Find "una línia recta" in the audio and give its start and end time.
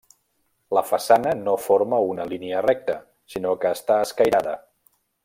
2.13-2.97